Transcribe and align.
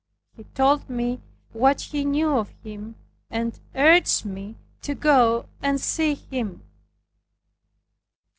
He 0.35 0.45
told 0.45 0.89
me 0.89 1.21
what 1.53 1.79
he 1.81 2.03
knew 2.03 2.31
of 2.31 2.49
him, 2.63 2.95
and 3.29 3.59
urged 3.75 4.25
me 4.25 4.57
to 4.81 4.95
go 4.95 5.45
and 5.61 5.79
see 5.79 6.15
him. 6.15 6.63